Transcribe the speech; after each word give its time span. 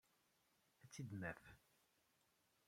Ad 0.81 0.87
tt-id-naf. 0.89 1.43